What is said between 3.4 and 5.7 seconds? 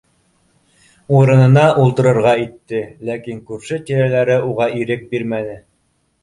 күрше-тирәләре уға ирек бирмәне: